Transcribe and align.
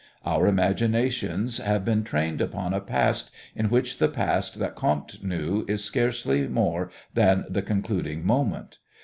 Our 0.25 0.47
imaginations 0.47 1.59
have 1.59 1.85
been 1.85 2.03
trained 2.03 2.41
upon 2.41 2.73
a 2.73 2.81
past 2.81 3.29
in 3.53 3.69
which 3.69 3.99
the 3.99 4.07
past 4.07 4.57
that 4.57 4.73
Comte 4.75 5.21
knew 5.23 5.63
is 5.67 5.83
scarcely 5.83 6.47
more 6.47 6.89
than 7.13 7.45
the 7.47 7.61
concluding 7.61 8.25
moment. 8.25 8.79